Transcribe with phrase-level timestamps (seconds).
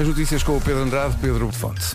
[0.00, 1.94] As notícias com o Pedro Andrade, Pedro Fonte.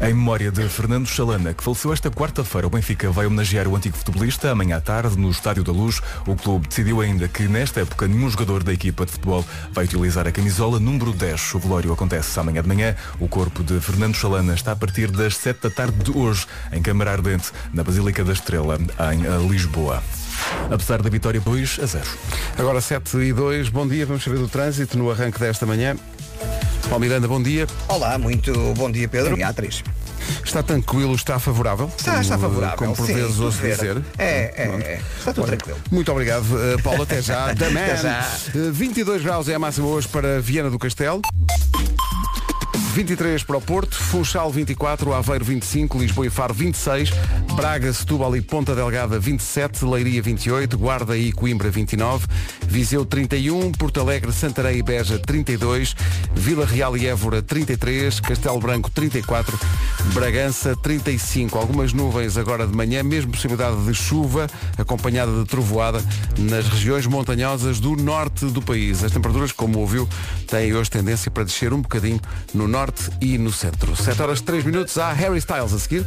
[0.00, 3.98] Em memória de Fernando Chalana, que faleceu esta quarta-feira, o Benfica vai homenagear o antigo
[3.98, 4.50] futebolista.
[4.50, 8.30] Amanhã à tarde, no Estádio da Luz, o clube decidiu ainda que, nesta época, nenhum
[8.30, 11.54] jogador da equipa de futebol vai utilizar a camisola número 10.
[11.54, 12.96] O velório acontece amanhã de manhã.
[13.20, 16.80] O corpo de Fernando Chalana está a partir das 7 da tarde de hoje, em
[16.80, 18.78] Câmara Ardente, na Basílica da Estrela,
[19.12, 20.02] em Lisboa.
[20.70, 22.04] Apesar da vitória 2 a 0.
[22.56, 25.94] Agora 7 e 2, bom dia, vamos saber do trânsito no arranque desta manhã.
[26.88, 27.66] Paulo Miranda, bom dia.
[27.88, 29.42] Olá, muito bom dia Pedro.
[29.42, 29.82] A atriz.
[30.44, 31.90] Está tranquilo, está favorável?
[31.96, 32.76] Está, está favorável.
[32.76, 34.02] Como por vezes ouço dizer.
[34.18, 35.00] É, é, é.
[35.18, 35.78] Está tudo tranquilo.
[35.90, 37.02] Muito obrigado, uh, Paulo.
[37.02, 37.50] Até já.
[37.50, 38.30] Até já.
[38.54, 41.22] Uh, 22 graus é a máxima hoje para Viana do Castelo.
[42.92, 47.10] 23 para o Porto, Funchal 24, Aveiro 25, Lisboa e Faro 26,
[47.56, 52.26] Braga, Setúbal e Ponta Delgada 27, Leiria 28, Guarda e Coimbra 29,
[52.66, 55.96] Viseu 31, Porto Alegre, Santarém e Beja 32,
[56.34, 59.58] Vila Real e Évora 33, Castelo Branco 34,
[60.12, 61.56] Bragança 35.
[61.56, 64.46] Algumas nuvens agora de manhã, mesmo possibilidade de chuva,
[64.76, 66.04] acompanhada de trovoada
[66.38, 69.02] nas regiões montanhosas do norte do país.
[69.02, 70.06] As temperaturas, como ouviu,
[70.46, 72.20] têm hoje tendência para descer um bocadinho
[72.52, 72.81] no norte
[73.20, 73.94] e no centro.
[73.94, 76.04] 7 horas 3 minutos, há Harry Styles a seguir.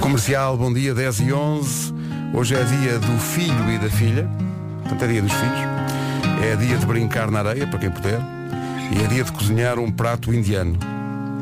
[0.00, 1.94] Comercial, bom dia, 10 e 11.
[2.34, 4.28] Hoje é dia do filho e da filha.
[4.80, 5.58] Portanto, é dia dos filhos.
[6.42, 8.20] É dia de brincar na areia, para quem puder.
[8.90, 10.78] E é dia de cozinhar um prato indiano.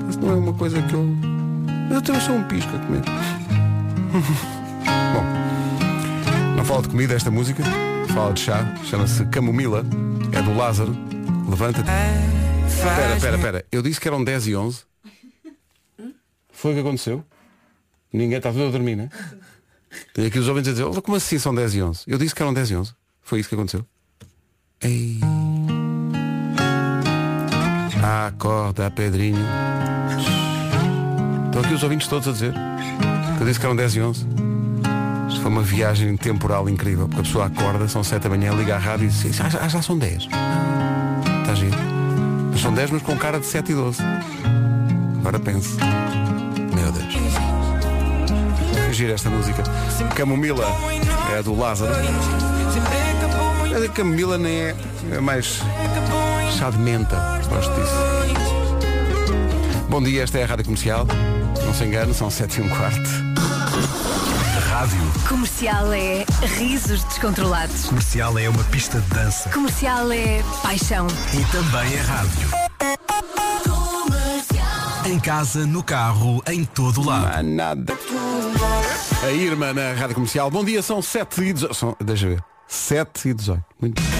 [0.08, 1.17] Isso não é uma coisa que eu...
[1.91, 3.02] Eu também sou um pisco a comer.
[5.14, 5.24] Bom,
[6.56, 7.62] não fala de comida esta música,
[8.14, 9.84] fala de chá, chama-se Camomila,
[10.33, 10.97] é do Lázaro.
[11.48, 12.39] Levanta-te.
[12.81, 13.64] Espera, espera, espera.
[13.70, 14.83] Eu disse que eram 10 e 11.
[16.53, 17.25] Foi o que aconteceu?
[18.12, 19.09] Ninguém está tudo a dormir, né?
[20.14, 22.05] Tem aqui os ouvintes a dizer, "Oh, como assim são 10 e 11?
[22.06, 22.92] Eu disse que eram 10 e 11.
[23.23, 23.84] Foi isso que aconteceu?
[24.81, 25.20] Ei.
[28.03, 29.45] Acorda, Pedrinho.
[31.47, 32.55] Estão aqui os ouvintes todos a dizer
[33.41, 34.27] eu disse que eram 10 e 11.
[35.29, 38.74] Isto foi uma viagem temporal incrível, porque a pessoa acorda, são 7 da manhã, liga
[38.74, 40.24] à rádio e diz, ah, já, já são 10.
[40.24, 41.89] Está giro.
[42.60, 44.02] São 10, mas com cara de 7 e 12.
[45.20, 45.76] Agora pense.
[46.74, 47.14] Meu Deus.
[48.94, 49.62] Gira esta música.
[50.14, 50.66] Camomila
[51.36, 51.92] é do Lázaro.
[53.74, 54.76] A Camomila nem é,
[55.12, 55.60] é mais
[56.58, 57.16] chá de menta.
[57.48, 57.94] Gosto disso.
[59.88, 61.06] Bom dia, esta é a Rádio Comercial.
[61.64, 63.30] Não se engane, são 7 e um quarto.
[64.80, 64.98] Rádio.
[65.29, 66.24] Comercial é
[66.57, 67.85] risos descontrolados.
[67.85, 69.51] Comercial é uma pista de dança.
[69.51, 71.07] Comercial é paixão.
[71.35, 72.48] E também é rádio.
[75.05, 77.29] Em casa, no carro, em todo lado.
[77.30, 77.92] Há nada.
[79.23, 80.51] A Irma na Rádio Comercial.
[80.51, 81.74] Bom dia, são 7 e 18.
[81.74, 82.45] São, deixa eu ver.
[82.67, 83.63] 7 e 18.
[83.83, 84.11] Muito bem.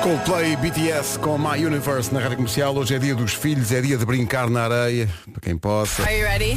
[0.00, 2.72] Coldplay BTS com My Universe na Rádio Comercial.
[2.76, 6.04] Hoje é dia dos filhos, é dia de brincar na areia, para quem possa.
[6.04, 6.54] Are you ready?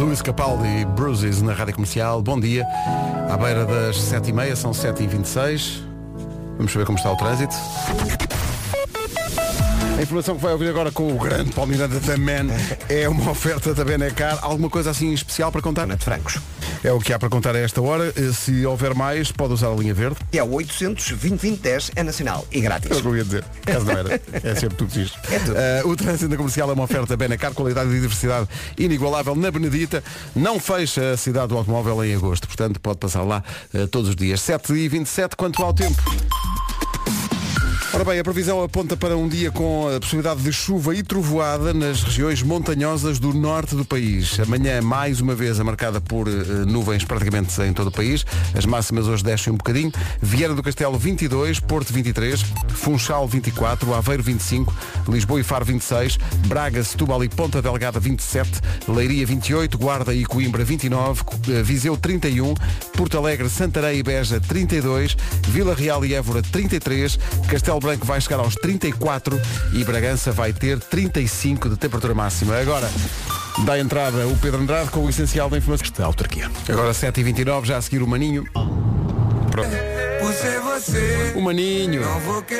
[0.00, 2.22] Luís Capaldi e Bruises na Rádio Comercial.
[2.22, 2.66] Bom dia.
[3.30, 5.82] À beira das 7h30, são 7h26.
[6.56, 7.54] Vamos saber como está o trânsito.
[9.98, 12.48] A informação que vai ouvir agora com o grande Palmeiranda da Man
[12.88, 14.38] é uma oferta da Benecar.
[14.40, 15.86] Alguma coisa assim especial para contar?
[15.86, 16.40] de francos.
[16.82, 18.12] É o que há para contar a esta hora.
[18.16, 20.16] Eh, Se houver mais, pode usar a linha verde.
[20.32, 22.90] E é o 800 2010 é nacional e grátis.
[22.90, 23.44] É eu ia dizer.
[23.66, 24.20] Caso não era.
[24.32, 25.18] É sempre tudo isto.
[25.30, 25.56] É tudo.
[25.56, 28.48] Eh, o trânsito comercial é uma oferta Benacar, qualidade e diversidade
[28.78, 30.02] inigualável na Benedita.
[30.34, 32.46] Não fecha a cidade do automóvel em agosto.
[32.46, 34.40] Portanto, pode passar lá eh, todos os dias.
[34.40, 36.00] 7 e 27 quanto ao tempo.
[37.92, 41.74] Ora bem, a previsão aponta para um dia com a possibilidade de chuva e trovoada
[41.74, 44.38] nas regiões montanhosas do norte do país.
[44.38, 46.30] Amanhã, mais uma vez, é marcada por eh,
[46.68, 48.24] nuvens praticamente em todo o país.
[48.54, 49.90] As máximas hoje descem um bocadinho.
[50.22, 54.72] Vieira do Castelo 22, Porto 23, Funchal 24, Aveiro 25,
[55.08, 60.62] Lisboa e Faro 26, Braga, Setúbal e Ponta Delgada 27, Leiria 28, Guarda e Coimbra
[60.62, 62.54] 29, eh, Viseu 31,
[62.96, 65.16] Porto Alegre, Santarém e Beja 32,
[65.48, 67.18] Vila Real e Évora 33,
[67.48, 69.40] Castelo Branco vai chegar aos 34
[69.72, 72.56] e Bragança vai ter 35 de temperatura máxima.
[72.56, 72.88] Agora,
[73.64, 75.70] dá entrada o Pedro Andrade com o essencial da informação.
[75.96, 76.50] Da autarquia.
[76.68, 78.44] Agora 7h29, já a seguir o Maninho.
[79.50, 79.70] Pronto.
[81.34, 82.02] O Maninho.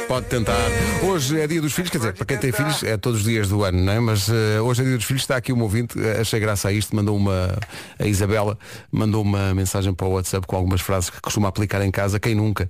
[0.08, 0.56] Pode tentar.
[1.02, 3.48] Hoje é dia dos filhos, quer dizer, para quem tem filhos é todos os dias
[3.48, 4.00] do ano, não é?
[4.00, 6.72] Mas eh, hoje é dia dos filhos, está aqui um ouvinte, eh, achei graça a
[6.72, 7.58] isto, mandou uma,
[7.98, 8.58] a Isabela,
[8.90, 12.34] mandou uma mensagem para o WhatsApp com algumas frases que costuma aplicar em casa, quem
[12.34, 12.68] nunca.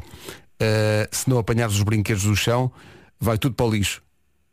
[0.60, 2.70] Eh, se não apanhares os brinquedos do chão,
[3.18, 4.02] vai tudo para o lixo.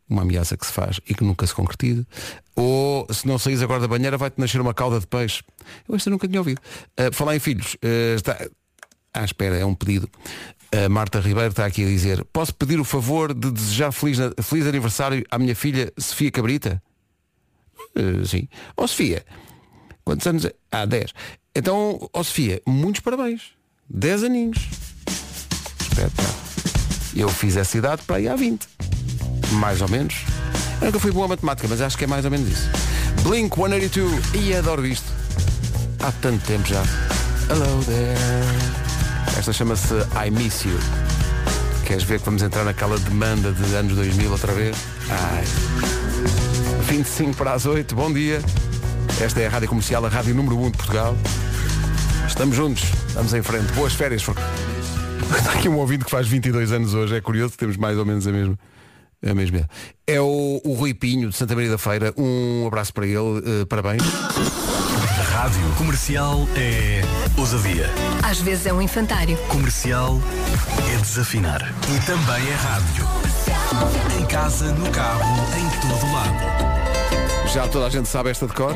[0.09, 2.07] Uma ameaça que se faz e que nunca se concretiza.
[2.55, 5.43] Ou se não saís agora da banheira, vai-te nascer uma cauda de peixe.
[5.87, 6.61] Eu esta nunca tinha ouvido.
[6.95, 8.47] Eh, falar em filhos, eh, está
[9.13, 10.09] à espera, é um pedido.
[10.71, 14.65] A Marta Ribeiro está aqui a dizer, posso pedir o favor de desejar feliz, feliz
[14.67, 16.81] aniversário à minha filha Sofia Cabrita?
[17.95, 18.47] Eh, sim.
[18.77, 19.25] Ó Sofia,
[20.03, 20.45] quantos anos?
[20.45, 20.53] é?
[20.71, 21.13] Ah, 10.
[21.55, 23.51] Então, ó Sofia, muitos parabéns.
[23.89, 24.86] 10 aninhos.
[27.15, 28.67] Eu fiz essa idade para aí há 20.
[29.53, 30.15] Mais ou menos.
[30.79, 32.69] Eu nunca fui boa matemática, mas acho que é mais ou menos isso.
[33.23, 35.11] Blink 182 e adoro isto.
[35.99, 36.83] Há tanto tempo já.
[37.49, 38.17] Hello there.
[39.37, 39.93] Esta chama-se
[40.25, 40.77] I Miss You.
[41.85, 44.75] Queres ver que vamos entrar naquela demanda de anos 2000 outra vez?
[45.09, 45.43] Ai.
[46.87, 48.41] 25 para as 8, bom dia.
[49.21, 51.17] Esta é a Rádio Comercial, a Rádio Número 1 de Portugal.
[52.27, 53.71] Estamos juntos, estamos em frente.
[53.73, 54.23] Boas férias.
[55.37, 58.27] Está aqui um ouvinte que faz 22 anos hoje, é curioso, temos mais ou menos
[58.27, 58.57] a mesma.
[59.25, 59.67] A mesma.
[60.05, 62.13] É o, o Rui Pinho, de Santa Maria da Feira.
[62.15, 64.03] Um abraço para ele, eh, parabéns.
[65.33, 67.01] Rádio comercial é
[67.35, 67.89] ousadia.
[68.23, 69.35] Às vezes é um infantário.
[69.47, 70.19] Comercial
[70.93, 71.61] é desafinar.
[71.63, 73.07] E também é rádio.
[74.19, 75.23] Em casa, no carro,
[75.57, 77.51] em todo lado.
[77.51, 78.75] Já toda a gente sabe esta de cor.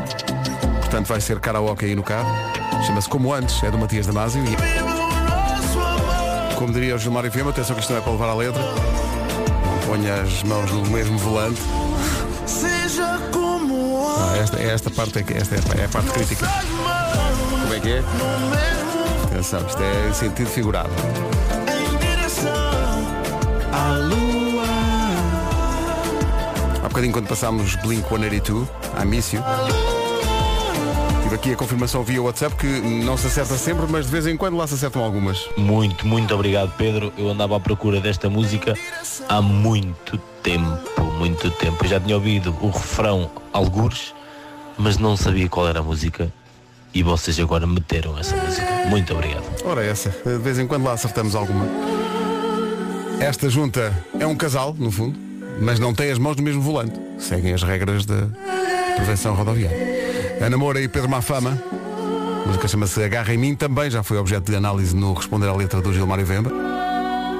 [0.79, 2.31] Portanto, vai ser karaoke aí no carro.
[2.85, 4.43] Chama-se Como Antes, é do Matias Damasio.
[4.43, 5.30] E...
[6.61, 8.61] Como diria o Gilmário Vema, atenção que isto não é para levar à letra.
[8.61, 11.59] Não ponha as mãos no mesmo volante.
[14.19, 16.47] Ah, esta, é esta parte é que- esta é a parte crítica.
[17.61, 18.03] Como é que é?
[19.23, 20.91] Atenção, isto é em sentido figurado.
[26.83, 29.43] Há bocadinho quando passámos Blink 182, a Mício.
[31.31, 34.35] Tive aqui a confirmação via WhatsApp que não se acerta sempre, mas de vez em
[34.35, 35.47] quando lá se acertam algumas.
[35.55, 37.13] Muito, muito obrigado, Pedro.
[37.17, 38.77] Eu andava à procura desta música
[39.29, 41.85] há muito tempo, muito tempo.
[41.85, 44.13] Eu já tinha ouvido o refrão algures,
[44.77, 46.29] mas não sabia qual era a música.
[46.93, 48.67] E vocês agora meteram essa música.
[48.89, 49.45] Muito obrigado.
[49.63, 51.65] Ora essa, de vez em quando lá acertamos alguma.
[53.21, 55.17] Esta junta é um casal, no fundo,
[55.61, 56.99] mas não tem as mãos no mesmo volante.
[57.17, 58.27] Seguem as regras da
[58.97, 60.00] prevenção rodoviária.
[60.41, 61.57] Ana Moura e Pedro Mafama.
[62.43, 65.53] A música chama-se Agarra em mim, também já foi objeto de análise no Responder à
[65.55, 66.51] Letra do Gilmário Vemba.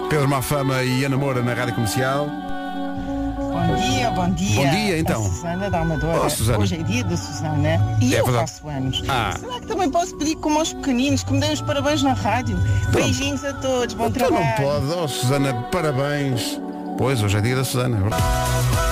[0.10, 2.28] Pedro Mafama e Ana Moura na Rádio Comercial.
[2.28, 4.56] Bom dia, bom dia.
[4.56, 5.22] Bom dia, então.
[5.26, 6.22] A Susana da Amadora.
[6.26, 6.60] Oh, Susana.
[6.60, 8.52] Hoje é dia da Susana e É eu verdade.
[8.52, 9.04] faço anos.
[9.08, 9.34] Ah.
[9.40, 12.58] Será que também posso pedir como aos pequeninos que me deem os parabéns na rádio?
[12.92, 14.46] Beijinhos a todos, bom Então trabalho.
[14.46, 15.00] não pode.
[15.04, 16.60] Oh, Susana, parabéns.
[16.98, 17.98] Pois, hoje é dia da Susana.
[17.98, 18.91] é verdade.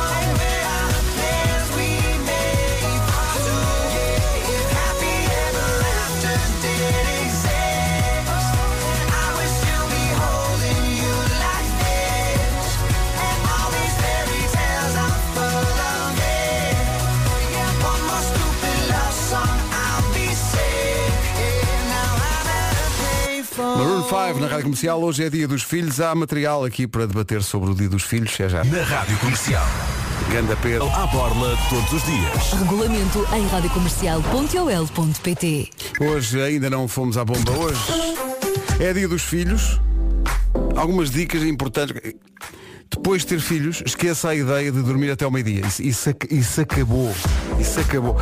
[24.29, 25.01] 5 na Rádio Comercial.
[25.01, 25.99] Hoje é dia dos filhos.
[25.99, 28.39] Há material aqui para debater sobre o dia dos filhos.
[28.39, 28.63] É já.
[28.63, 29.65] Na Rádio Comercial.
[30.31, 30.87] Ganda Pedro.
[30.89, 32.53] À borla todos os dias.
[32.59, 37.51] Regulamento em radiocomercial.ol.pt Hoje ainda não fomos à bomba.
[37.53, 37.81] Hoje
[38.79, 39.81] é dia dos filhos.
[40.75, 41.99] Algumas dicas importantes.
[42.91, 45.65] Depois de ter filhos, esqueça a ideia de dormir até ao meio-dia.
[45.65, 47.11] Isso, isso, isso acabou.
[47.59, 48.15] Isso acabou.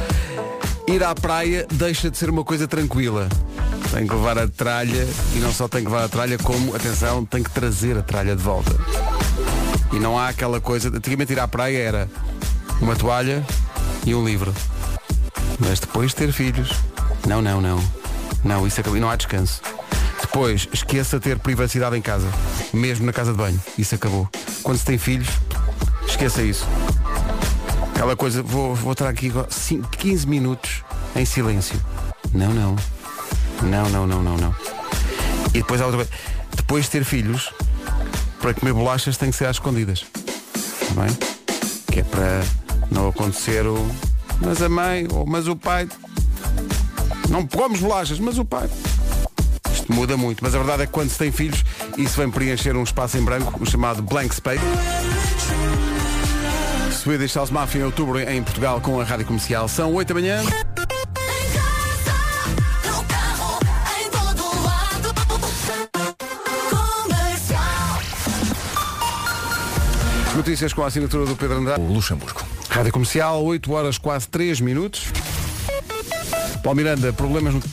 [0.88, 3.28] Ir à praia deixa de ser uma coisa tranquila.
[3.92, 7.26] Tem que levar a tralha e não só tem que levar a tralha, como, atenção,
[7.26, 8.72] tem que trazer a tralha de volta.
[9.92, 10.90] E não há aquela coisa.
[10.90, 12.10] Antigamente ir à praia era
[12.82, 13.46] uma toalha
[14.06, 14.54] e um livro.
[15.60, 16.72] Mas depois de ter filhos,
[17.26, 17.84] não, não, não.
[18.44, 18.98] Não, isso acabou.
[18.98, 19.62] E não há descanso.
[20.22, 22.28] Depois, esqueça ter privacidade em casa.
[22.74, 23.60] Mesmo na casa de banho.
[23.78, 24.30] Isso acabou.
[24.62, 25.30] Quando se tem filhos,
[26.08, 26.68] esqueça isso.
[27.96, 30.84] Aquela coisa, vou, vou estar aqui agora cinco- 15 minutos
[31.16, 31.80] em silêncio.
[32.32, 32.76] Não, não.
[33.64, 34.56] Não, não, não, não, não.
[35.50, 36.12] E depois há outra coisa.
[36.56, 37.52] Depois de ter filhos,
[38.40, 40.06] para comer bolachas tem que ser às escondidas.
[40.82, 41.18] Está bem?
[41.92, 42.42] Que é para
[42.92, 43.78] não acontecer o.
[44.40, 45.88] Mas a mãe, ou mas o pai.
[47.30, 48.70] Não comemos bolachas, mas o pai.
[49.72, 51.64] Isto muda muito, mas a verdade é que quando se tem filhos,
[51.98, 54.64] isso vem preencher um espaço em branco, o chamado blank space.
[56.92, 59.68] Swedish House Mafia em outubro em Portugal com a rádio comercial.
[59.68, 60.67] São 8 da manhã.
[70.38, 71.82] Notícias com a assinatura do Pedro Andrade.
[71.82, 72.46] O Luxemburgo.
[72.70, 75.08] Rádio Comercial, 8 horas quase 3 minutos.
[76.62, 77.64] Paulo Miranda, problemas no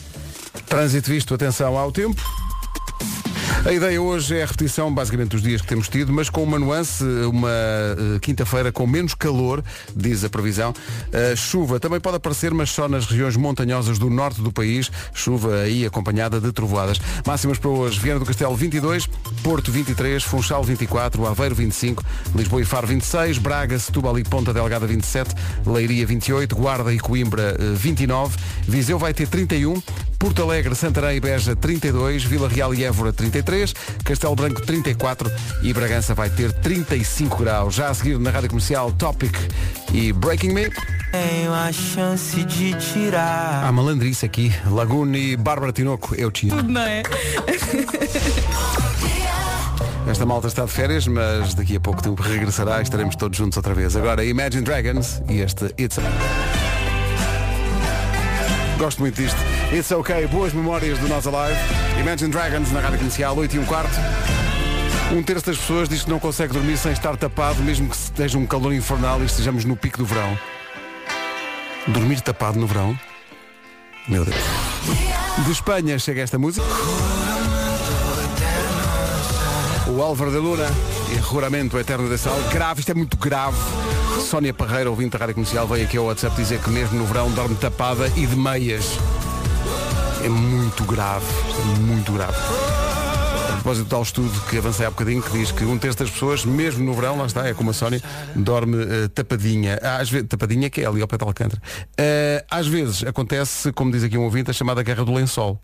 [0.65, 2.19] trânsito visto, atenção ao tempo.
[3.65, 6.59] A ideia hoje é a repetição basicamente dos dias que temos tido, mas com uma
[6.59, 9.63] nuance, uma eh, quinta-feira com menos calor,
[9.95, 10.71] diz a previsão.
[11.11, 14.91] A chuva também pode aparecer, mas só nas regiões montanhosas do norte do país.
[15.15, 17.01] Chuva aí acompanhada de trovoadas.
[17.25, 19.07] Máximas para hoje, Viana do Castelo 22,
[19.41, 22.03] Porto 23, Funchal 24, Aveiro 25,
[22.35, 25.33] Lisboa e Faro 26, Braga, Setúbal e Ponta Delgada 27,
[25.65, 29.81] Leiria 28, Guarda e Coimbra eh, 29, Viseu vai ter 31,
[30.17, 35.31] Porto Alegre, Santarém e Beja 32, Vila Real e Évora 33, Castelo Branco 34
[35.61, 37.75] e Bragança vai ter 35 graus.
[37.75, 39.35] Já a seguir na Rádio Comercial Topic
[39.93, 40.69] e Breaking Me.
[41.11, 43.63] Tenho a chance de tirar.
[43.63, 44.53] Há malandrice aqui.
[44.69, 47.03] Laguna e Bárbara Tinoco, eu te Não é?
[50.07, 53.57] Esta malta está de férias, mas daqui a pouco tempo regressará e estaremos todos juntos
[53.57, 53.95] outra vez.
[53.95, 55.97] Agora Imagine Dragons e este It's
[58.77, 59.39] Gosto muito disto.
[59.73, 61.59] It's OK, boas memórias do Nós Alive.
[61.99, 63.91] Imagine Dragons na Rádio Comercial, 8 e um quarto.
[65.11, 68.37] Um terço das pessoas diz que não consegue dormir sem estar tapado, mesmo que esteja
[68.37, 70.37] um calor infernal e estejamos no pico do verão.
[71.87, 72.97] Dormir tapado no verão?
[74.07, 74.37] Meu Deus.
[75.45, 76.65] De Espanha chega esta música.
[79.87, 80.67] O Álvaro de Luna
[81.11, 82.37] e Eterno de Sal.
[82.51, 83.57] Grave, isto é muito grave.
[84.21, 87.29] Sónia Parreira, ouvinte da Rádio Comercial, veio aqui ao WhatsApp dizer que mesmo no verão
[87.31, 88.97] dorme tapada e de meias.
[90.25, 91.23] É muito grave,
[91.81, 92.35] muito grave.
[93.47, 96.09] A propósito do tal estudo que avancei há bocadinho, que diz que um terço das
[96.09, 98.01] pessoas, mesmo no verão, lá está, é como a Sónia,
[98.35, 99.77] dorme eh, tapadinha.
[99.83, 101.61] Ah, Às vezes, tapadinha que é ali ao pé de Alcântara.
[101.95, 105.61] Eh, às vezes acontece, como diz aqui um ouvinte, a chamada guerra do lençol.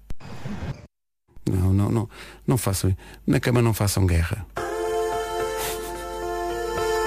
[1.49, 2.09] Não, não, não,
[2.45, 2.95] não façam.
[3.25, 4.45] Na cama não façam guerra.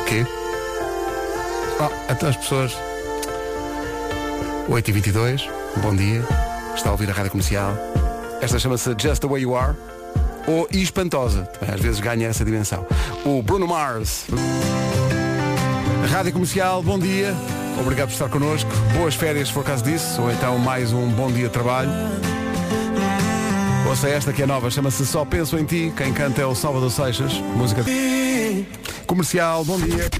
[0.09, 0.27] Quê?
[1.79, 2.77] Oh, então as pessoas.
[4.69, 5.49] 8h22,
[5.81, 6.54] bom dia.
[6.75, 7.73] Está a ouvir a rádio comercial.
[8.41, 9.75] Esta chama-se Just the Way You Are.
[10.47, 11.49] Ou Espantosa.
[11.73, 12.87] Às vezes ganha essa dimensão.
[13.25, 14.27] O Bruno Mars.
[16.11, 17.35] Rádio Comercial, bom dia.
[17.81, 18.71] Obrigado por estar connosco.
[18.97, 20.21] Boas férias se for caso disso.
[20.21, 21.91] Ou então mais um bom dia de trabalho.
[23.89, 25.93] Ouça esta que é nova, chama-se Só Penso em Ti.
[25.97, 27.35] Quem canta é o Salvador Seixas.
[27.57, 27.85] Música.
[29.07, 30.11] Comercial, bom dia.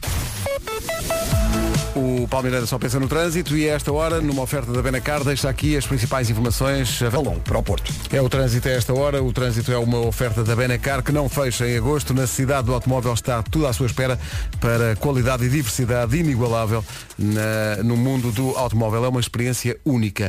[1.97, 5.49] O Palmeiras só pensa no trânsito e a esta hora, numa oferta da Benacar, deixa
[5.49, 7.01] aqui as principais informações.
[7.03, 7.93] Along, para o Porto.
[8.13, 9.23] É o trânsito a esta hora.
[9.23, 12.13] O trânsito é uma oferta da Benacar que não fecha em agosto.
[12.13, 14.19] Na cidade do automóvel está tudo à sua espera
[14.61, 16.85] para qualidade e diversidade inigualável
[17.17, 19.05] na- no mundo do automóvel.
[19.05, 20.29] É uma experiência única.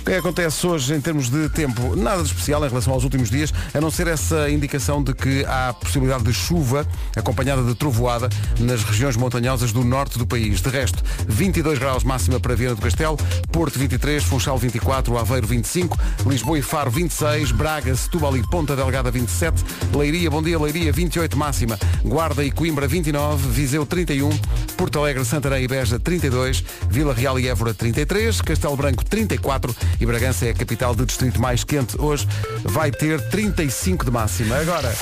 [0.00, 1.94] O que é que acontece hoje em termos de tempo?
[1.94, 5.44] Nada de especial em relação aos últimos dias, a não ser essa indicação de que
[5.44, 8.28] há possibilidade de chuva acompanhada de trovoada
[8.58, 10.62] nas regiões montanhosas do norte do país.
[10.62, 13.18] De resto, 22 graus máxima para Viana do Castelo,
[13.52, 19.10] Porto 23, Funchal 24, Aveiro 25, Lisboa e Faro 26, Braga, Setúbal e Ponta Delgada
[19.10, 19.62] 27,
[19.94, 24.30] Leiria, bom dia, Leiria 28 máxima, Guarda e Coimbra 29, Viseu 31,
[24.76, 30.06] Porto Alegre, Santarém e Beja 32, Vila Real e Évora 33, Castelo Branco 34 e
[30.06, 32.00] Bragança é a capital do distrito mais quente.
[32.00, 32.26] Hoje
[32.62, 34.56] vai ter 35 de máxima.
[34.56, 34.94] Agora,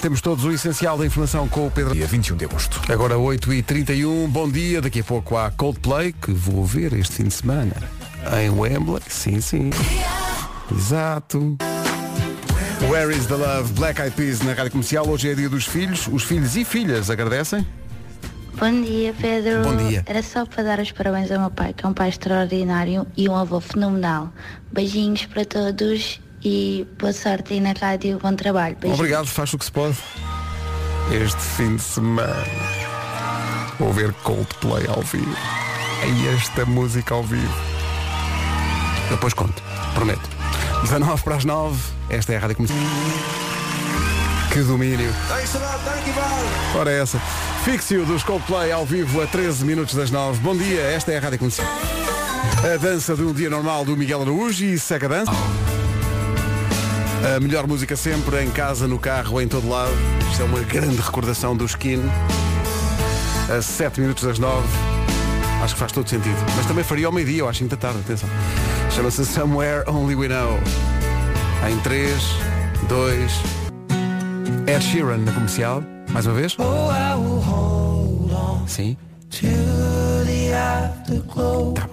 [0.00, 1.94] temos todos o essencial da informação com o Pedro.
[1.94, 2.80] Dia 21 de agosto.
[2.92, 4.80] Agora 8h31, bom dia.
[4.80, 7.74] Daqui a pouco há Coldplay, que vou ver este fim de semana
[8.40, 9.02] em Wembley.
[9.08, 9.70] Sim, sim.
[10.70, 11.56] Exato.
[12.88, 13.72] Where is the Love?
[13.74, 15.06] Black Eyed Peas na Rádio Comercial.
[15.08, 16.08] Hoje é dia dos filhos.
[16.10, 17.66] Os filhos e filhas agradecem.
[18.60, 19.62] Bom dia, Pedro.
[19.62, 20.04] Bom dia.
[20.04, 23.26] Era só para dar os parabéns ao meu pai, que é um pai extraordinário e
[23.26, 24.30] um avô fenomenal.
[24.70, 28.18] Beijinhos para todos e boa sorte aí na rádio.
[28.22, 28.76] Bom trabalho.
[28.76, 28.98] Beijinhos.
[28.98, 29.96] Obrigado, faz o que se pode.
[31.10, 32.44] Este fim de semana
[33.78, 35.34] vou ver Coldplay ao vivo.
[36.04, 37.54] E esta música ao vivo.
[39.08, 39.62] Depois conto,
[39.94, 40.28] prometo.
[40.82, 43.49] 19 para as 9, esta é a Rádio Comercial.
[44.52, 45.14] Que domínio.
[46.76, 47.20] Ora é essa.
[47.64, 50.40] Fixe-o dos Coldplay ao vivo a 13 minutos das 9.
[50.40, 51.68] Bom dia, esta é a Rádio Comercial.
[52.64, 55.32] A dança de um dia normal do Miguel Araújo e segue a dança.
[57.36, 59.92] A melhor música sempre, em casa, no carro, em todo lado.
[60.32, 62.02] Isto é uma grande recordação do Skin.
[63.56, 64.66] A 7 minutos das 9.
[65.62, 66.36] Acho que faz todo sentido.
[66.56, 68.28] Mas também faria ao meio-dia, eu acho muita tarde, atenção.
[68.90, 70.58] Chama-se Somewhere Only We Know.
[71.70, 72.20] Em 3,
[72.88, 73.59] 2.
[74.70, 75.82] Ed Sheeran na comercial.
[76.10, 76.56] Mais uma vez.
[78.68, 78.96] Sim.
[81.74, 81.88] Tá.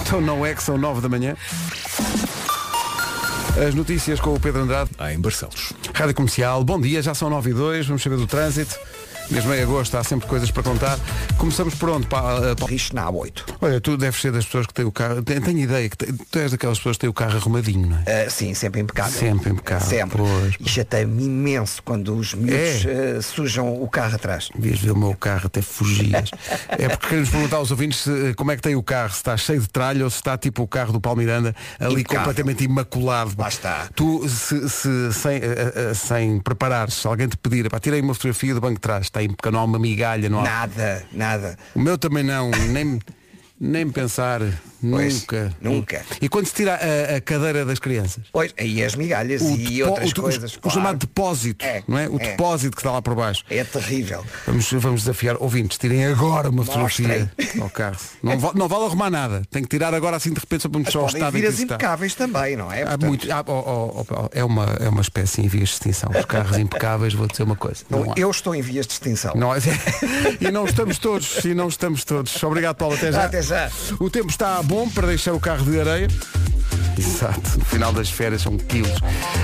[0.00, 1.36] Então não é que são 9 da manhã.
[3.68, 4.92] As notícias com o Pedro Andrade.
[5.12, 5.74] Em Barcelos.
[5.92, 8.78] Rádio Comercial, bom dia, já são 9 e 2, vamos saber do trânsito.
[9.30, 10.98] Mesmo em agosto há sempre coisas para contar.
[11.38, 12.06] Começamos por onde?
[12.06, 13.42] Pa- pa- Richo na A8.
[13.60, 15.22] Olha, tu deves ser das pessoas que têm o carro.
[15.22, 17.98] Tenho, tenho ideia que te- tu és daquelas pessoas que têm o carro arrumadinho, não
[18.06, 18.24] é?
[18.26, 19.18] Ah, sim, sempre impecável.
[19.18, 20.18] Sempre impecável, Sempre.
[20.18, 20.54] pois.
[20.60, 23.16] E chateia-me imenso quando os miúdos É.
[23.18, 24.50] ah, sujam o carro atrás.
[24.54, 26.30] Devias ver o meu carro, até fugias.
[26.68, 29.36] é porque queremos perguntar aos ouvintes se, como é que tem o carro, se está
[29.36, 32.20] cheio de tralha ou se está tipo o carro do Paulo Miranda ali Impecável.
[32.26, 33.32] completamente imaculado.
[33.38, 33.88] Lá está.
[33.94, 38.14] Tu, se, se- sem, eh, eh, sem preparares, se alguém te pedir, pá, tirei uma
[38.14, 40.44] fotografia do banco de trás, impecável, não há uma migalha, não há.
[40.44, 41.58] Nada, nada.
[41.74, 42.98] O meu também não, nem,
[43.60, 44.40] nem pensar,
[44.82, 45.52] Pois, nunca.
[45.60, 46.02] nunca.
[46.20, 48.24] E quando se tira a, a cadeira das crianças?
[48.32, 50.54] Pois, aí as migalhas O, e outras o- o- coisas.
[50.56, 50.74] o claro.
[50.74, 52.08] chamado depósito, É, não é?
[52.08, 52.30] O é.
[52.30, 53.42] depósito que está lá por baixo.
[53.48, 54.24] É terrível.
[54.46, 56.88] Vamos, vamos desafiar ouvintes, tirem agora uma Mostrem.
[56.88, 57.96] fotografia ao carro.
[58.22, 59.42] Não, não vale arrumar nada.
[59.50, 61.54] Tem que tirar agora assim de repente só para mostrar o estado em vir as
[61.54, 61.74] isso está.
[61.76, 62.82] impecáveis também, não é?
[62.82, 63.52] Há Portanto, muito, há- oh,
[63.96, 66.10] oh, oh, é, uma, é uma espécie em vias de extinção.
[66.10, 67.84] Os carros impecáveis, vou dizer uma coisa.
[67.88, 69.32] não, Não eu estou em vias de extinção.
[69.34, 69.56] Não, há-
[70.40, 72.42] e não estamos todos, e não estamos todos.
[72.42, 73.24] Obrigado, Paulo, até já.
[73.24, 73.70] Até já.
[73.98, 76.08] O tempo está bom para deixar o carro de areia.
[76.98, 78.98] Exato, no final das férias são quilos.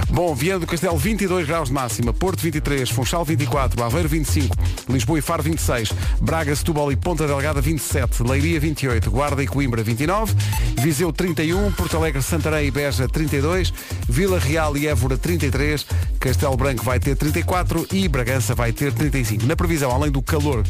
[0.08, 4.56] Bom, Viana do Castelo 22 graus de máxima, Porto 23, Funchal 24, Aveiro 25,
[4.88, 9.82] Lisboa e Faro 26, Braga, Setúbal e Ponta Delgada 27, Leiria 28, Guarda e Coimbra
[9.82, 10.34] 29,
[10.80, 13.72] Viseu 31, Porto Alegre, Santarém e Beja 32,
[14.08, 15.86] Vila Real e Évora 33,
[16.18, 19.46] Castelo Branco vai ter 34 e Bragança vai ter 35.
[19.46, 20.62] Na previsão, além do calor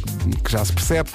[0.44, 1.10] que já se percebe,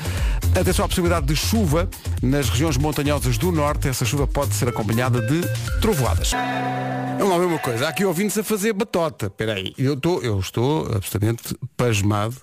[0.60, 1.90] atenção à possibilidade de chuva
[2.22, 3.88] nas regiões montanhosas do norte.
[3.88, 5.42] Essa chuva pode ser acompanhada de
[5.82, 6.32] trovoadas.
[7.18, 7.86] Vamos lá ver uma coisa.
[7.86, 9.28] Há aqui ouvintes a fazer batota.
[9.28, 9.74] Espera aí.
[9.78, 12.36] Eu, eu estou absolutamente pasmado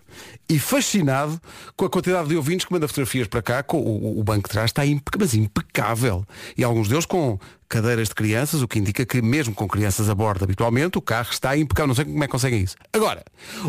[0.53, 1.41] e fascinado
[1.77, 4.53] com a quantidade de ouvintes que manda fotografias para cá, com o, o banco de
[4.53, 6.25] trás está impe- mas impecável.
[6.57, 10.15] E alguns deles com cadeiras de crianças, o que indica que mesmo com crianças a
[10.15, 11.89] bordo habitualmente, o carro está impecável.
[11.89, 12.77] Não sei como é que conseguem isso.
[12.93, 13.25] Agora,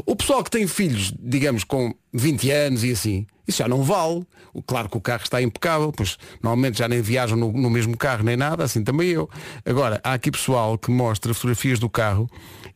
[0.06, 4.26] o pessoal que tem filhos, digamos, com 20 anos e assim, isso já não vale.
[4.54, 7.96] O- Claro que o carro está impecável, pois normalmente já nem viajam no, no mesmo
[7.96, 9.30] carro nem nada, assim também eu.
[9.66, 12.30] Agora, há aqui pessoal que mostra fotografias do carro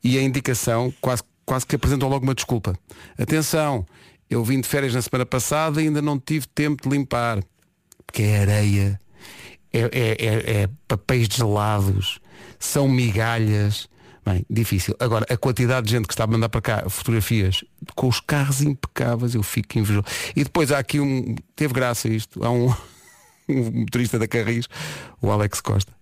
[0.04, 2.78] e a indicação quase, quase que apresentam logo uma desculpa.
[3.18, 3.86] Atenção,
[4.30, 7.42] eu vim de férias na semana passada e ainda não tive tempo de limpar.
[8.06, 9.00] Porque é areia,
[9.74, 12.20] é, é- é- é papéis gelados,
[12.60, 13.88] são migalhas.
[14.26, 14.94] Bem, difícil.
[15.00, 17.64] Agora, a quantidade de gente que está a mandar para cá fotografias
[17.96, 20.06] com os carros impecáveis, eu fico invejoso.
[20.36, 21.34] E depois há aqui um.
[21.56, 22.44] Teve graça isto.
[22.44, 22.68] Há um,
[23.48, 24.68] um motorista da Carris,
[25.22, 25.94] o Alex Costa,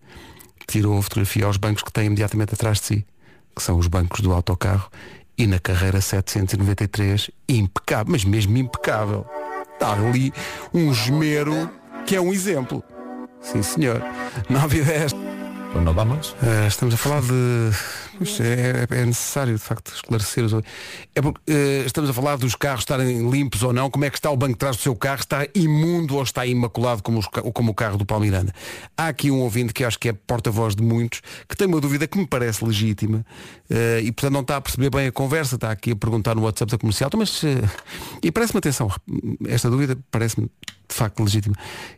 [0.67, 3.05] tirou a fotografia aos bancos que tem imediatamente atrás de si,
[3.55, 4.89] que são os bancos do autocarro,
[5.37, 9.25] e na carreira 793, impecável, mas mesmo impecável.
[9.73, 10.33] Está ali
[10.73, 11.69] um esmero
[12.05, 12.83] que é um exemplo.
[13.41, 14.01] Sim, senhor.
[14.49, 15.13] 9 e 10.
[15.83, 16.35] Não vamos?
[16.41, 17.71] Eh, estamos a falar de.
[18.39, 20.53] É, é necessário de facto esclarecer os.
[21.13, 24.17] É porque eh, estamos a falar dos carros estarem limpos ou não, como é que
[24.17, 27.27] está o banco de trás do seu carro, está imundo ou está imaculado como, os
[27.27, 28.53] como o carro do Palmiranda.
[28.97, 32.07] Há aqui um ouvinte que acho que é porta-voz de muitos, que tem uma dúvida
[32.07, 33.25] que me parece legítima
[33.69, 36.43] eh, e portanto não está a perceber bem a conversa, está aqui a perguntar no
[36.43, 37.61] WhatsApp da comercial, "Então, mas eh,
[38.23, 38.89] e parece-me atenção,
[39.47, 40.47] esta dúvida parece-me
[40.87, 41.55] de facto legítima,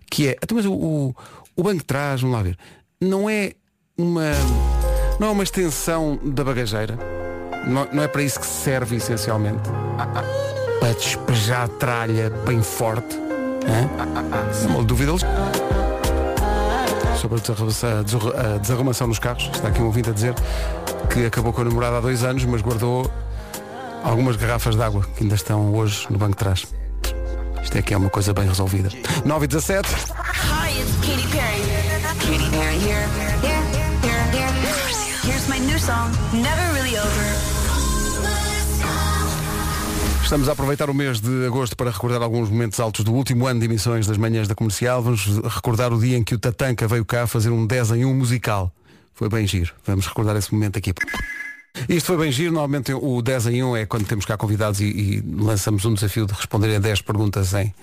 [0.09, 1.15] que é, "Então, mas o, o,
[1.55, 2.57] o banco de trás, vamos lá ver,
[2.99, 3.53] não é
[3.97, 4.31] uma
[5.19, 6.97] não é uma extensão da bagageira?
[7.65, 9.61] Não, não é para isso que serve essencialmente?
[10.79, 13.17] Para despejar tralha bem forte
[14.69, 15.13] uma dúvida
[17.19, 19.49] sobre a desarrumação, a desarru- a desarrumação dos carros.
[19.53, 20.33] Está aqui um ouvinte a dizer
[21.13, 23.11] que acabou com a namorada há dois anos mas guardou
[24.03, 26.65] algumas garrafas de água que ainda estão hoje no banco de trás.
[27.63, 28.89] Isto é que é uma coisa bem resolvida.
[29.25, 29.97] 9 e 17 Hi,
[35.87, 37.27] song, Never Really Over.
[40.21, 43.61] Estamos a aproveitar o mês de agosto para recordar alguns momentos altos do último ano
[43.61, 45.01] de emissões das manhãs da comercial.
[45.01, 48.13] Vamos recordar o dia em que o Tatanka veio cá fazer um 10 em 1
[48.13, 48.69] musical.
[49.13, 49.71] Foi bem giro.
[49.85, 50.93] Vamos recordar esse momento aqui.
[51.87, 52.51] Isto foi bem giro.
[52.51, 56.25] Normalmente o 10 em 1 é quando temos cá convidados e, e lançamos um desafio
[56.25, 57.73] de responder a 10 perguntas em,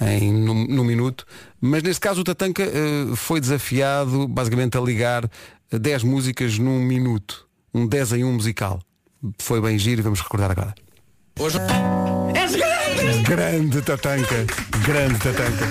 [0.00, 1.24] em num, num minuto.
[1.60, 5.30] Mas neste caso o Tatanka eh, foi desafiado basicamente a ligar
[5.70, 7.46] 10 músicas num minuto.
[7.74, 8.80] Um 10 em 1 musical.
[9.38, 10.74] Foi bem giro e vamos recordar agora.
[11.38, 11.58] Hoje.
[13.26, 14.46] Grande Tatanka,
[14.84, 15.66] grande Tatanka.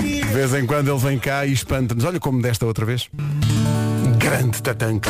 [0.00, 2.04] De vez em quando ele vem cá e espanta-nos.
[2.04, 3.08] Olha como desta outra vez.
[4.18, 5.00] Grande time.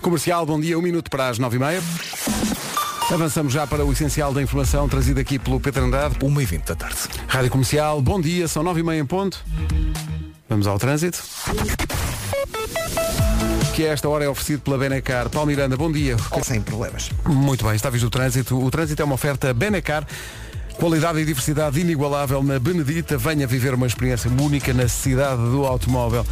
[0.00, 1.82] Comercial, bom dia, um minuto para as nove e meia.
[3.10, 6.16] Avançamos já para o essencial da informação trazido aqui pelo Pedro Andrade.
[6.20, 6.96] 1 e 20 da tarde.
[7.28, 9.44] Rádio Comercial, bom dia, são nove e meia em ponto.
[10.48, 11.22] Vamos ao trânsito.
[13.74, 15.30] que a esta hora é oferecido pela Benecar.
[15.30, 16.16] Paulo Miranda, bom dia.
[16.42, 17.10] Sem problemas.
[17.24, 18.58] Muito bem, está visto o trânsito.
[18.58, 20.04] O trânsito é uma oferta Benecar.
[20.74, 23.16] Qualidade e diversidade inigualável na Benedita.
[23.16, 26.26] Venha viver uma experiência única na cidade do automóvel.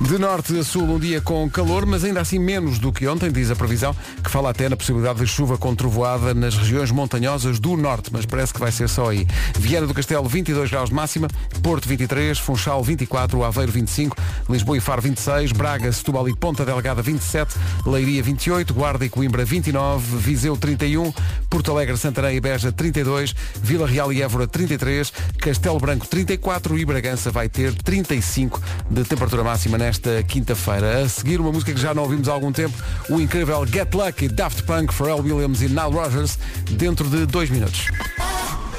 [0.00, 3.30] De norte a sul, um dia com calor, mas ainda assim menos do que ontem,
[3.30, 7.60] diz a previsão, que fala até na possibilidade de chuva com trovoada nas regiões montanhosas
[7.60, 9.26] do norte, mas parece que vai ser só aí.
[9.58, 11.28] Viana do Castelo, 22 graus de máxima,
[11.62, 14.16] Porto 23, Funchal 24, Aveiro 25,
[14.48, 17.54] Lisboa e Faro 26, Braga, Setúbal e Ponta Delgada 27,
[17.86, 21.12] Leiria 28, Guarda e Coimbra 29, Viseu 31,
[21.48, 26.84] Porto Alegre, Santarém e Beja 32, Vila Real e Évora 33, Castelo Branco 34 e
[26.84, 31.02] Bragança vai ter 35 de temperatura máxima nesta quinta-feira.
[31.02, 32.72] A seguir, uma música que já não ouvimos há algum tempo,
[33.08, 36.38] o incrível Get Lucky, Daft Punk, Pharrell Williams e Nile Rogers,
[36.70, 37.86] dentro de dois minutos.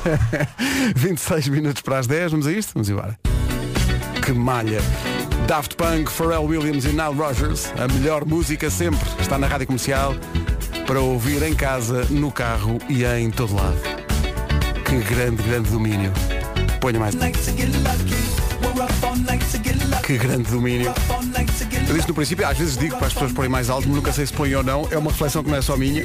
[0.95, 2.71] 26 minutos para as 10, vamos a isto?
[2.73, 3.19] Vamos embora.
[4.25, 4.79] Que malha!
[5.45, 10.15] Daft Punk, Pharrell Williams e Nile Rogers, a melhor música sempre, está na rádio comercial
[10.87, 13.77] para ouvir em casa, no carro e em todo lado.
[14.85, 16.13] Que grande, grande domínio.
[16.79, 17.13] Ponha mais.
[20.03, 20.93] Que grande domínio.
[21.87, 24.11] Eu disse no princípio, às vezes digo para as pessoas porem mais alto, mas nunca
[24.11, 24.85] sei se põem ou não.
[24.91, 26.03] É uma reflexão que não é só minha.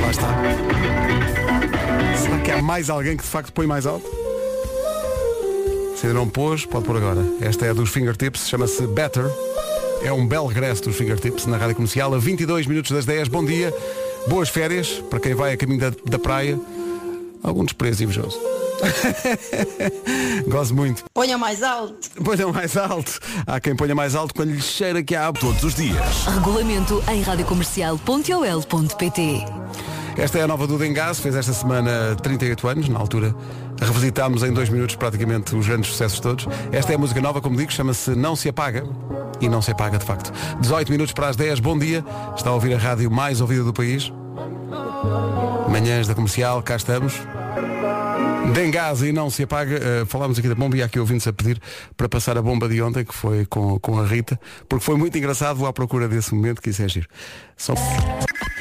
[0.00, 0.34] Lá está.
[2.16, 4.06] Será que há mais alguém que de facto põe mais alto?
[5.94, 7.22] Se ainda não pôs, pode pôr agora.
[7.40, 9.26] Esta é a dos Fingertips, chama-se Better.
[10.02, 13.28] É um belo regresso dos Fingertips na Rádio Comercial, a 22 minutos das 10.
[13.28, 13.74] Bom dia,
[14.26, 16.58] boas férias para quem vai a caminho da, da praia.
[17.42, 18.38] Algum desprezo invejoso.
[20.48, 21.04] Gosto muito.
[21.12, 22.10] Ponha mais alto.
[22.22, 23.18] Ponha mais alto.
[23.46, 26.26] Há quem ponha mais alto quando lhe cheira que há Todos os dias.
[26.26, 29.44] Regulamento em radiocomercial.ol.pt
[30.16, 33.34] Esta é a nova do Dengaço, fez esta semana 38 anos, na altura.
[33.80, 36.46] Revisitámos em dois minutos praticamente os grandes sucessos todos.
[36.72, 38.84] Esta é a música nova, como digo, chama-se Não Se Apaga.
[39.40, 40.32] E não se apaga de facto.
[40.60, 42.04] 18 minutos para as 10, bom dia.
[42.36, 44.12] Está a ouvir a rádio mais ouvida do país.
[45.68, 47.14] Manhãs da comercial, cá estamos.
[48.52, 49.76] Dengás e não se apaga.
[49.76, 51.60] Uh, falámos aqui da bomba e há aqui ouvintes a pedir
[51.96, 55.16] para passar a bomba de ontem, que foi com, com a Rita, porque foi muito
[55.16, 57.08] engraçado, vou à procura desse momento, que isso é giro.
[57.56, 57.74] Só...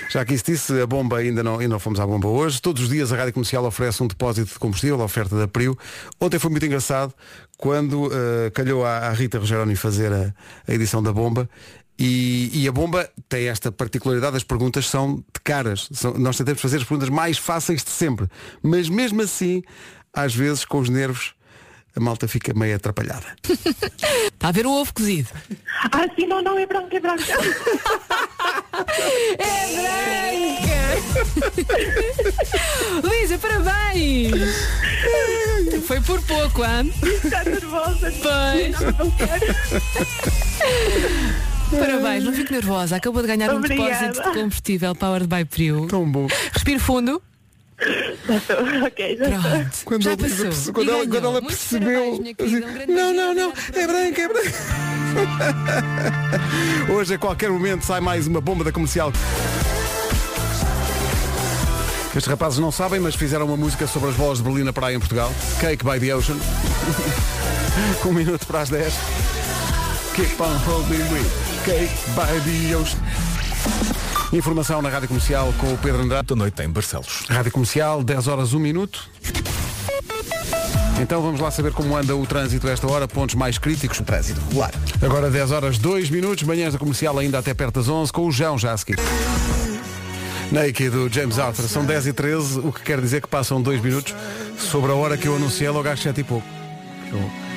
[0.09, 2.61] Já que isso disse, a bomba ainda não, ainda não fomos à bomba hoje.
[2.61, 5.77] Todos os dias a Rádio Comercial oferece um depósito de combustível, a oferta da Prio.
[6.19, 7.13] Ontem foi muito engraçado
[7.57, 10.33] quando uh, calhou à, à Rita Rogeroni fazer a,
[10.67, 11.49] a edição da bomba
[11.99, 15.89] e, e, a bomba tem esta particularidade, as perguntas são de caras.
[15.91, 18.27] São, nós tentamos fazer as perguntas mais fáceis de sempre.
[18.61, 19.63] Mas mesmo assim,
[20.13, 21.33] às vezes, com os nervos,
[21.95, 23.25] a malta fica meio atrapalhada.
[23.47, 25.29] Está a ver o ovo cozido.
[25.91, 27.23] Ah, sim, não, não, é branco, é branco.
[29.39, 30.77] É branca!
[33.03, 34.33] Luísa, parabéns!
[35.87, 36.93] Foi por pouco, hein?
[37.23, 38.13] Está nervosa.
[38.21, 38.75] Pois.
[41.71, 42.95] Parabéns, não fique nervosa.
[42.95, 43.83] Acabou de ganhar Obrigada.
[43.83, 45.87] um depósito de combustível Powered by Prio.
[45.87, 46.27] Tão bom.
[46.53, 47.21] Respire fundo.
[48.27, 49.41] Já estou, ok, já estou.
[49.51, 49.77] Pronto.
[49.85, 50.73] Quando, Já ela, passou.
[50.73, 52.23] quando ela, quando percebeu.
[52.37, 52.53] parabéns.
[52.53, 54.51] Um grande não, não, não, é branca, é branca.
[56.93, 59.11] Hoje a qualquer momento sai mais uma bomba da comercial.
[62.15, 64.95] Estes rapazes não sabem, mas fizeram uma música sobre as bolas de Berlim na praia
[64.95, 65.31] em Portugal.
[65.59, 66.37] Cake by the Ocean.
[68.05, 68.93] um minuto para as 10.
[70.15, 71.56] Keep on holding me.
[71.67, 72.97] Cake by the Ocean.
[74.31, 76.27] Informação na Rádio Comercial com o Pedro Andrade.
[76.27, 77.25] Da noite em Barcelos.
[77.29, 79.09] Rádio Comercial, 10 horas 1 minuto.
[81.01, 83.99] Então vamos lá saber como anda o trânsito a esta hora, pontos mais críticos.
[83.99, 84.71] Trânsito regular.
[85.01, 88.31] Agora 10 horas 2 minutos, manhãs da comercial ainda até perto das 11, com o
[88.31, 88.97] João já a seguir.
[90.51, 93.81] Naked do James Arthur, são 10 e 13, o que quer dizer que passam 2
[93.81, 94.15] minutos
[94.57, 96.47] sobre a hora que eu anunciei logo às 7 e pouco.
[97.11, 97.47] Eu-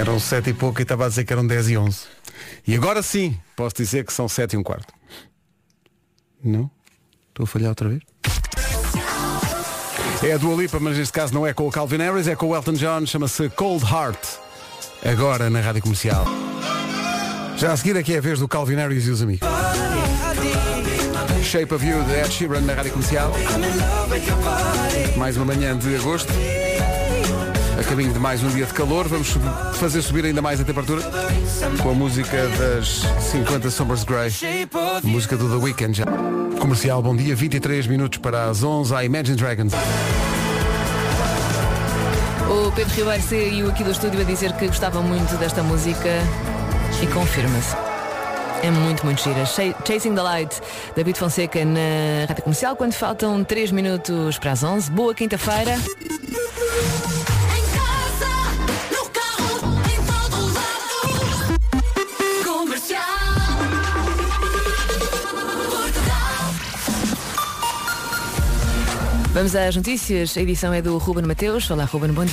[0.00, 1.98] Eram 7 e pouco e estava a dizer que eram 10 e 11.
[2.66, 4.92] E agora sim, posso dizer que são 7 e um quarto.
[6.42, 6.70] Não?
[7.28, 8.02] Estou a falhar outra vez?
[10.22, 12.48] É a Dua Lipa, mas neste caso não é com o Calvin Harris, é com
[12.48, 14.18] o Elton John, chama-se Cold Heart.
[15.04, 16.24] Agora na Rádio Comercial.
[17.56, 19.46] Já a seguir aqui é a vez do Calvin Harris e os amigos.
[21.42, 23.32] Shape of You de Ed Sheeran na Rádio Comercial.
[25.16, 26.32] Mais uma manhã de agosto.
[27.78, 29.08] A caminho de mais um dia de calor.
[29.08, 29.34] Vamos
[29.74, 31.02] fazer subir ainda mais a temperatura
[31.82, 34.30] com a música das 50 Sombras Grey.
[35.02, 36.04] Música do The Weeknd já.
[36.60, 37.34] Comercial, bom dia.
[37.34, 39.72] 23 minutos para as 11 à Imagine Dragons.
[42.48, 46.08] O Pedro Ribeiro saiu aqui do estúdio a dizer que gostava muito desta música
[47.02, 47.74] e confirma-se.
[48.62, 49.44] É muito, muito gira.
[49.44, 50.60] Ch- Chasing the Light,
[50.96, 54.90] David Fonseca na Rádio Comercial, quando faltam 3 minutos para as 11.
[54.90, 55.76] Boa quinta-feira.
[69.34, 70.36] Vamos às notícias.
[70.36, 71.68] A edição é do Ruben Mateus.
[71.68, 72.32] Olá, Ruben, bom dia.